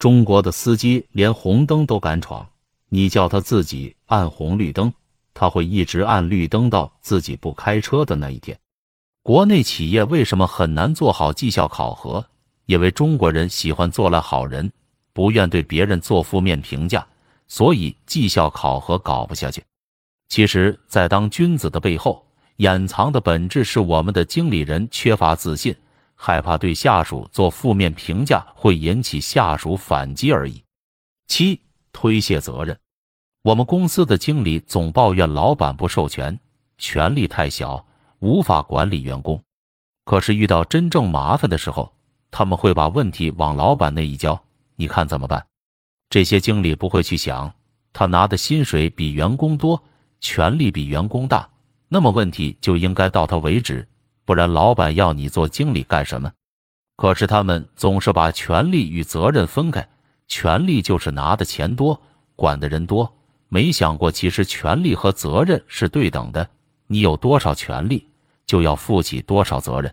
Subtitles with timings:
[0.00, 2.48] 中国的司机连红灯都敢闯，
[2.88, 4.90] 你叫他自己按红绿灯，
[5.34, 8.58] 他会一直按绿灯到自己不开车的那一天。
[9.22, 12.24] 国内企业为什么很难做好绩效考核？
[12.64, 14.72] 因为中国人喜欢做了好人，
[15.12, 17.06] 不愿对别人做负面评价，
[17.46, 19.62] 所以绩效考核搞不下去。
[20.30, 22.24] 其实，在当君子的背后，
[22.56, 25.76] 掩藏的本质是我们的经理人缺乏自信。
[26.22, 30.62] 害怕对下属做负面评价会引起下属反击而已。
[31.28, 31.58] 七
[31.94, 32.78] 推卸责任，
[33.40, 36.38] 我们公司的经理总抱怨老板不授权，
[36.76, 37.86] 权力太小，
[38.18, 39.42] 无法管理员工。
[40.04, 41.90] 可是遇到真正麻烦的时候，
[42.30, 44.38] 他们会把问题往老板那一交，
[44.76, 45.46] 你看怎么办？
[46.10, 47.50] 这些经理不会去想，
[47.94, 49.82] 他拿的薪水比员工多，
[50.20, 51.48] 权力比员工大，
[51.88, 53.88] 那么问题就应该到他为止。
[54.30, 56.30] 不然，老板要你做经理干什么？
[56.94, 59.88] 可是他们总是把权力与责任分开，
[60.28, 62.00] 权力就是拿的钱多，
[62.36, 63.12] 管的人多，
[63.48, 66.48] 没想过其实权力和责任是对等的。
[66.86, 68.06] 你有多少权力，
[68.46, 69.92] 就要负起多少责任。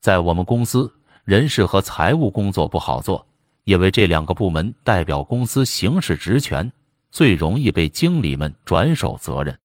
[0.00, 0.94] 在我们公司，
[1.24, 3.26] 人事和财务工作不好做，
[3.64, 6.70] 因为这两个部门代表公司行使职权，
[7.10, 9.58] 最容易被经理们转手责任。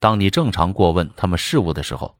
[0.00, 2.16] 当你正常过问他们事务的时候，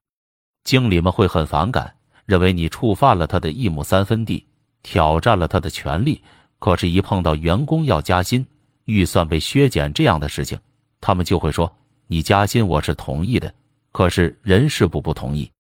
[0.65, 4.47] 经理们会很反感，认为你触犯了他的一亩三分地，
[4.83, 6.23] 挑战了他的权利。
[6.59, 8.47] 可是，一碰到员工要加薪、
[8.87, 10.59] 预算被削减这样的事情，
[10.99, 11.71] 他们就会说
[12.09, 13.53] ：“你加薪我是同意的，
[13.93, 15.51] 可是人事部不同意；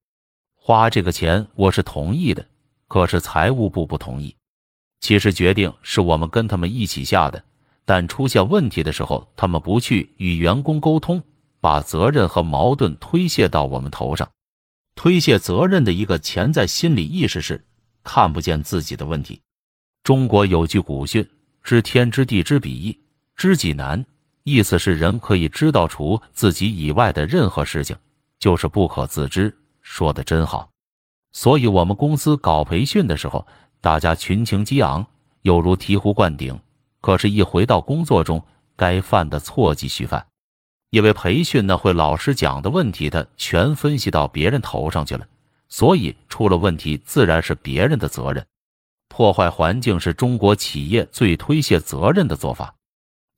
[0.54, 2.46] 花这个钱我是同意的，
[2.88, 4.34] 可是财务部不同意。”
[5.00, 7.44] 其实决定是我们跟他们一起下的，
[7.84, 11.22] 但出现问题的时候，他们不去与员工沟通，
[11.60, 14.26] 把责任和矛盾推卸到我们头上。
[14.94, 17.64] 推卸责任的一个潜在心理意识是
[18.02, 19.40] 看不见自己的问题。
[20.02, 21.28] 中国有句古训
[21.62, 23.00] ：“知天知地知彼，
[23.36, 24.04] 知己难。”
[24.44, 27.96] 意思是人可以知道除自己以外的任何事情，
[28.38, 29.56] 就是不可自知。
[29.80, 30.68] 说的真好。
[31.32, 33.46] 所以，我们公司搞培训的时候，
[33.80, 35.06] 大家群情激昂，
[35.42, 36.60] 犹如醍醐灌顶。
[37.00, 38.44] 可是，一回到工作中，
[38.76, 40.26] 该犯的错继续犯。
[40.94, 45.26] 因为培训呢，会老师讲的问题，他全分析到别人头上去了，
[45.68, 48.46] 所以出了问题自然是别人的责任。
[49.08, 52.72] 破坏环境是中国企业最推卸责任的做法。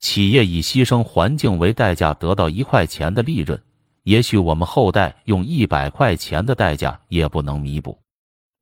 [0.00, 3.59] 企业以牺牲环境为代价得到一块钱的利润，
[4.03, 7.99] 也许我们后代用一百块钱的代价也不能弥补。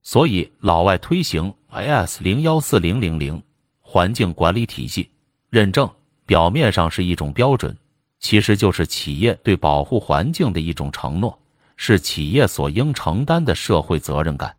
[0.05, 3.43] 所以老外推行 IS 零幺四零零零
[3.81, 5.11] 环境管理体系
[5.51, 5.91] 认证，
[6.27, 7.77] 表面上是一种标准。
[8.25, 11.39] 其实就是企业对保护环境的一种承诺，
[11.77, 14.57] 是企业所应承担的社会责任感。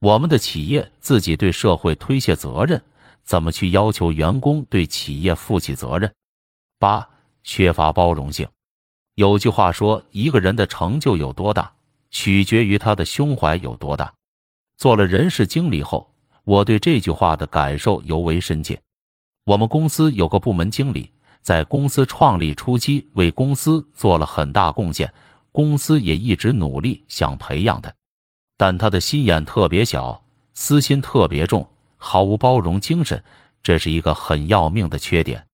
[0.00, 2.82] 我们的企业自己对社会推卸责任，
[3.22, 6.14] 怎么去要求员工对企业负起责任？
[6.78, 7.06] 八、
[7.42, 8.48] 缺乏包容性。
[9.16, 11.74] 有句话说，一个人的成就有多大，
[12.10, 14.14] 取决于他的胸怀有多大。
[14.78, 16.10] 做了人事经理后，
[16.44, 18.80] 我对这句话的感受尤为深切。
[19.44, 21.10] 我们公司有个部门经理。
[21.44, 25.12] 在公司创立初期，为公司做了很大贡献，
[25.52, 27.92] 公司也一直努力想培养他，
[28.56, 31.68] 但他的心眼特别小，私心特别重，
[31.98, 33.22] 毫无包容精神，
[33.62, 35.46] 这是一个很要命的缺点。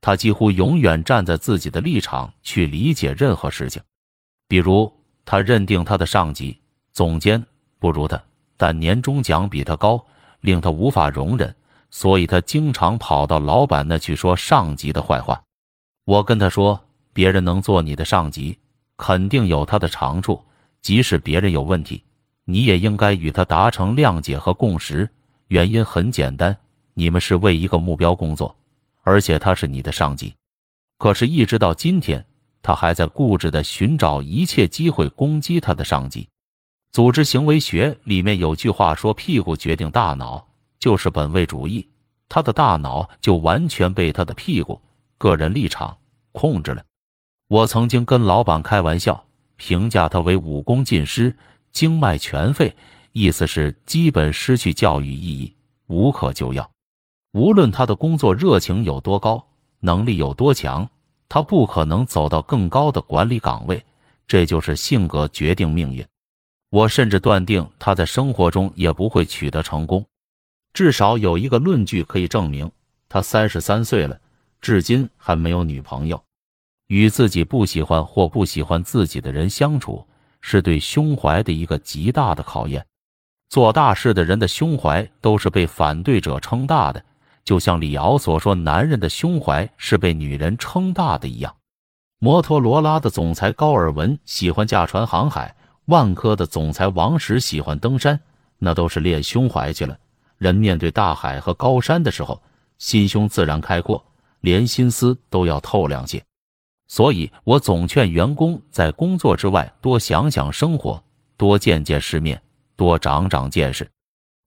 [0.00, 3.82] 他几乎永远站在自己的立场去理解任何事情，
[4.48, 4.90] 比如
[5.26, 6.58] 他认定他的上级
[6.92, 7.44] 总监
[7.78, 8.18] 不如他，
[8.56, 10.02] 但年终奖比他高，
[10.40, 11.54] 令他无法容忍。
[11.96, 15.42] 所以他经常跑到老板那去说上级的坏话。
[16.04, 16.78] 我跟他说，
[17.14, 18.58] 别人能做你的上级，
[18.98, 20.44] 肯定有他的长处。
[20.82, 22.04] 即使别人有问题，
[22.44, 25.08] 你也应该与他达成谅解和共识。
[25.48, 26.54] 原因很简单，
[26.92, 28.54] 你们是为一个目标工作，
[29.02, 30.34] 而且他是你的上级。
[30.98, 32.26] 可是，一直到今天，
[32.60, 36.28] 他还在固执地寻找一切机会攻击他的上级。
[36.92, 40.46] 组织行为学里面有句话说：“屁股决定大脑。”
[40.86, 41.84] 就是本位主义，
[42.28, 44.80] 他的大脑就完全被他的屁股、
[45.18, 45.98] 个人立场
[46.30, 46.84] 控制了。
[47.48, 49.24] 我曾经跟老板开玩笑，
[49.56, 51.36] 评价他为武功尽失、
[51.72, 52.72] 经脉全废，
[53.10, 55.52] 意思是基本失去教育意义，
[55.88, 56.70] 无可救药。
[57.32, 59.44] 无论他的工作热情有多高，
[59.80, 60.88] 能力有多强，
[61.28, 63.84] 他不可能走到更高的管理岗位。
[64.28, 66.06] 这就是性格决定命运。
[66.70, 70.06] 我甚至断定他在生活中也不会取得成功。
[70.76, 72.70] 至少有一个论据可以证明，
[73.08, 74.20] 他三十三岁了，
[74.60, 76.22] 至今还没有女朋友。
[76.88, 80.06] 与自己不喜欢或不喜欢自己的人相处，
[80.42, 82.84] 是对胸怀的一个极大的考验。
[83.48, 87.02] 做大事的人的胸怀都是被反对者撑大的，
[87.42, 91.56] 就像李敖所说，男人的胸怀是被女人撑大的一样。
[92.18, 95.56] 摩托罗拉的总裁高尔文喜欢驾船航海，
[95.86, 98.20] 万科的总裁王石喜欢登山，
[98.58, 99.96] 那都是练胸怀去了。
[100.38, 102.42] 人面对大海和高山的时候，
[102.78, 104.04] 心胸自然开阔，
[104.40, 106.22] 连心思都要透亮些。
[106.88, 111.02] 所以我总劝员工在工作之外多想想生活，
[111.36, 112.40] 多见见世面，
[112.76, 113.90] 多长长见识。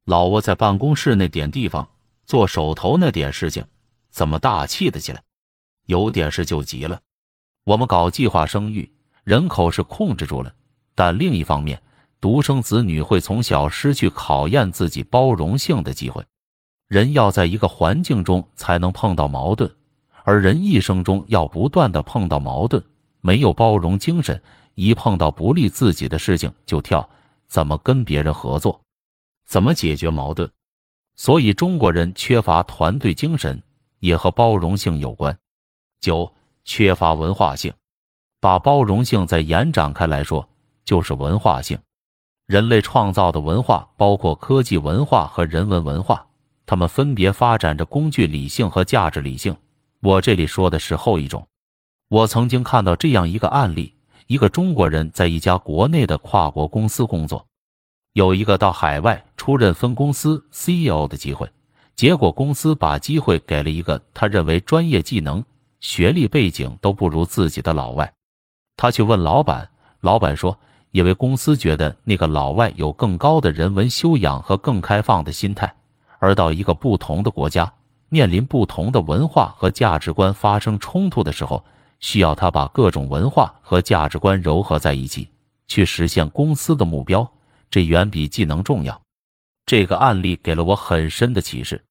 [0.05, 1.87] 老窝在办公室那点地方
[2.25, 3.65] 做手头那点事情，
[4.09, 5.21] 怎么大气的起来？
[5.85, 7.01] 有点事就急了。
[7.65, 8.89] 我们搞计划生育，
[9.23, 10.53] 人口是控制住了，
[10.95, 11.81] 但另一方面，
[12.21, 16.25] 独生子女会从小失去考验自己包容性的机会。
[16.87, 19.69] 人要在一个环境中才能碰到矛盾。
[20.25, 22.83] 而人一生中要不断的碰到矛盾，
[23.21, 24.39] 没有包容精神，
[24.75, 27.09] 一碰到不利自己的事情就跳，
[27.47, 28.79] 怎么跟别人合作，
[29.47, 30.47] 怎么解决矛盾？
[31.15, 33.63] 所以中国人缺乏团队精神，
[33.99, 35.35] 也和包容性有关。
[35.99, 36.31] 九，
[36.63, 37.73] 缺乏文化性。
[38.39, 40.47] 把包容性再延展开来说，
[40.85, 41.77] 就是文化性。
[42.49, 46.25] 人类创造的文化包括科技文化和人文文化，
[46.65, 49.55] 它们分别发展着工具理性和价值理性。
[50.01, 51.47] 我这里说的是后一种。
[52.07, 53.93] 我曾经看到这样一个案例：
[54.25, 57.45] 一个中国人在一家国内的跨国公司工作，
[58.13, 61.47] 有一个到海外出任分公司 CEO 的机会，
[61.95, 65.45] 结果公司把机会给了一个他认为专业技能、
[65.81, 68.11] 学历背景都不如自己的老外。
[68.75, 69.69] 他去问老板，
[69.99, 70.57] 老板说，
[70.91, 75.73] 因为公司觉得那个老外有更高的人文修养和更开放的心态，
[76.17, 77.71] 而到一个不同的国家。
[78.11, 81.63] 面临不同的文化和价值观发生冲突的时候，
[81.99, 85.29] 需要他把各种文化和价值观糅合在一起，
[85.67, 87.31] 去实现公司的目标。
[87.69, 88.99] 这远比技能重要。
[89.67, 91.83] 这个案例给了我很深的启示。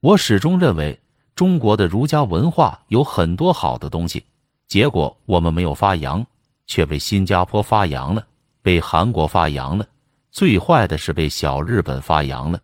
[0.00, 0.98] 我始终认为
[1.36, 4.24] 中国的儒家文化有很多好的东西，
[4.66, 6.26] 结果我们没有发扬，
[6.66, 8.26] 却被新加坡发扬了，
[8.62, 9.86] 被韩国发扬了，
[10.30, 12.60] 最坏的是被小日本发扬了。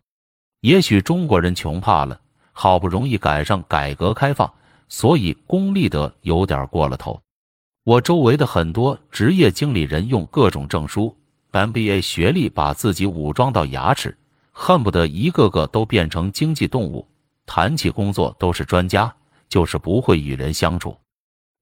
[0.61, 2.19] 也许中国人穷怕了。
[2.51, 4.53] 好不容易赶上改革开放，
[4.89, 7.21] 所以功利得有点过了头。
[7.85, 11.15] 我周围的很多职业经理人用各种证书、
[11.53, 14.17] MBA 学历把自己武装到牙齿，
[14.51, 17.07] 恨不得一个个都变成经济动物。
[17.45, 19.15] 谈起工作都是专家，
[19.47, 20.97] 就是不会与人相处。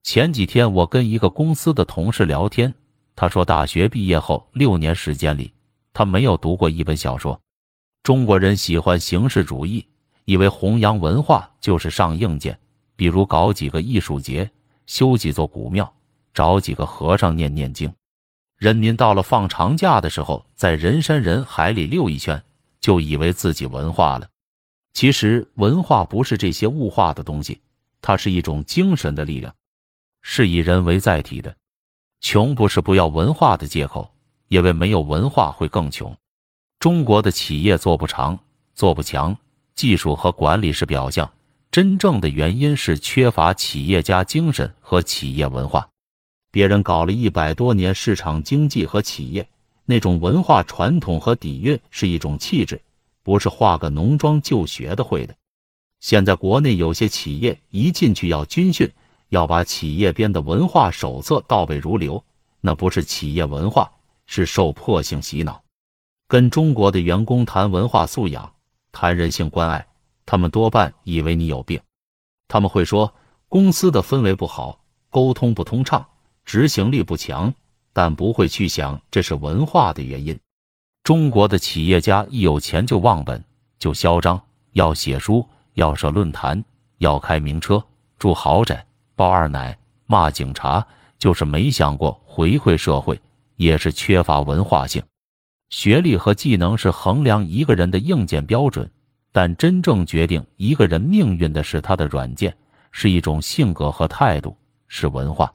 [0.01, 2.73] 前几天我跟一个公司的同事聊天，
[3.17, 5.51] 他说大学毕业后六年时间里，
[5.91, 7.37] 他没有读过一本小说。
[8.03, 9.85] 中国人喜欢形式主义。
[10.25, 12.59] 以为弘扬文化就是上硬件，
[12.97, 14.51] 比如搞几个艺术节，
[14.85, 15.89] 修几座古庙，
[16.33, 17.89] 找几个和尚念念经。
[18.57, 22.43] 人民到了放长假的时候，在人山人海里溜一圈，
[22.81, 24.27] 就以为自己文化了。
[24.91, 27.61] 其实文化不是这些物化的东西，
[28.01, 29.55] 它是一种精神的力量，
[30.21, 31.55] 是以人为载体的。
[32.19, 34.11] 穷不是不要文化的借口，
[34.47, 36.15] 因为没有文化会更穷。
[36.79, 38.39] 中国的企业做不长，
[38.73, 39.37] 做不强。
[39.75, 41.31] 技术和管理是表象，
[41.69, 45.87] 真正的原因是缺乏企业家精神和企业文化。
[46.49, 49.47] 别人搞了一百多年市场经济和企业，
[49.85, 52.81] 那种文化传统和底蕴是一种气质，
[53.21, 55.35] 不是化个浓妆就学的会的。
[55.99, 58.91] 现在国内有些企业一进去要军训，
[59.29, 62.23] 要把企业编的文化手册倒背如流，
[62.61, 63.91] 那不是企业文化，
[64.25, 65.63] 是受迫性洗脑。
[66.27, 68.53] 跟中国的员工谈文化素养。
[68.93, 69.85] 谈人性关爱，
[70.25, 71.79] 他们多半以为你有病。
[72.47, 73.13] 他们会说
[73.47, 74.79] 公司的氛围不好，
[75.11, 76.03] 沟通不通畅，
[76.45, 77.53] 执行力不强，
[77.93, 80.39] 但不会去想这是文化的原因。
[81.03, 83.43] 中国的企业家一有钱就忘本，
[83.77, 84.41] 就嚣张，
[84.71, 86.63] 要写书，要设论坛，
[86.97, 87.83] 要开名车，
[88.17, 88.83] 住豪宅，
[89.17, 90.85] 包二奶，骂警察，
[91.17, 93.19] 就是没想过回馈社会，
[93.55, 95.01] 也是缺乏文化性。
[95.71, 98.87] 学历和技能是衡量一个人的硬件标准，
[99.31, 102.55] 但真正决定一个人命运的是他的软件，
[102.91, 104.55] 是一种性格和态度，
[104.87, 105.51] 是文化。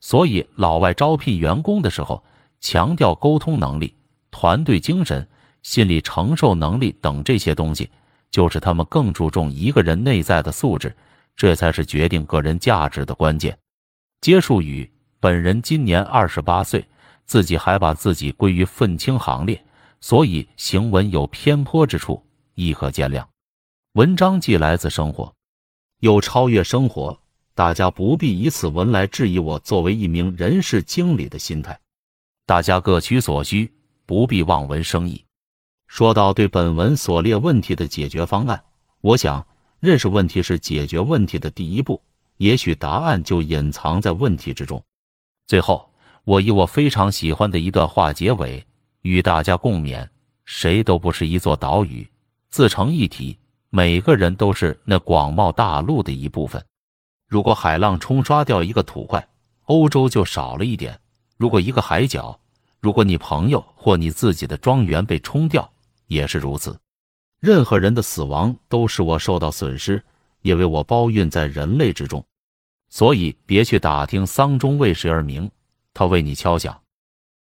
[0.00, 2.22] 所以，老外招聘员工的时候，
[2.60, 3.94] 强调沟通能力、
[4.30, 5.26] 团队精神、
[5.62, 7.90] 心理承受能力等这些东西，
[8.30, 10.94] 就是他们更注重一个人内在的素质，
[11.36, 13.58] 这才是决定个人价值的关键。
[14.20, 16.84] 结束语：本人今年二十八岁。
[17.26, 19.64] 自己还把自己归于愤青行列，
[20.00, 22.20] 所以行文有偏颇之处，
[22.56, 23.24] 亦可见谅。
[23.92, 25.32] 文章既来自生活，
[26.00, 27.16] 又超越生活，
[27.54, 31.78] 大家不必以此文来质疑我作为一名人事经理的心态。
[32.46, 33.72] 大家各取所需，
[34.06, 35.24] 不必望文生义。
[35.86, 38.60] 说到对本文所列问题的解决方案，
[39.02, 39.46] 我想
[39.80, 42.00] 认识问题是解决问题的第一步，
[42.36, 44.82] 也许答案就隐藏在问题之中。
[45.46, 45.90] 最后，
[46.24, 48.62] 我以我非常喜欢的一段话结尾，
[49.00, 50.06] 与大家共勉：
[50.44, 52.06] 谁都不是一座岛屿，
[52.50, 53.38] 自成一体，
[53.70, 56.62] 每个人都是那广袤大陆的一部分。
[57.26, 59.26] 如果海浪冲刷掉一个土块，
[59.64, 60.92] 欧洲就少了一点；
[61.38, 62.38] 如果一个海角，
[62.80, 65.72] 如果你朋友或你自己的庄园被冲掉，
[66.06, 66.78] 也是如此。
[67.40, 70.02] 任何人的死亡都使我受到损失，
[70.42, 72.22] 因为我包运在人类之中。
[72.90, 75.50] 所以，别去打听丧钟为谁而鸣，
[75.94, 76.78] 它为你敲响。